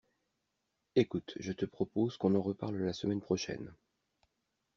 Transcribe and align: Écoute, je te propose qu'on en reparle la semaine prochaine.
Écoute, 0.95 1.35
je 1.39 1.51
te 1.51 1.63
propose 1.65 2.17
qu'on 2.17 2.33
en 2.33 2.41
reparle 2.41 2.77
la 2.77 2.91
semaine 2.91 3.21
prochaine. 3.21 3.71